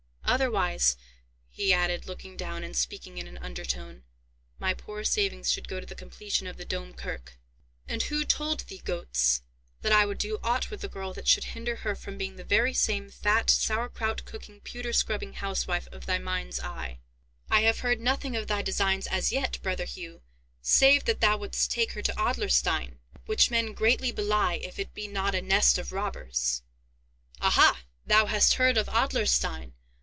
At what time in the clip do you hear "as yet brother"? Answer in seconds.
19.07-19.83